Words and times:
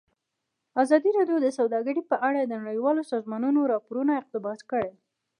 ازادي 0.83 1.09
راډیو 1.17 1.37
د 1.41 1.47
سوداګري 1.57 2.01
په 2.09 2.15
اړه 2.27 2.39
د 2.43 2.53
نړیوالو 2.63 3.01
سازمانونو 3.13 3.69
راپورونه 3.73 4.11
اقتباس 4.21 4.59
کړي. 4.71 4.91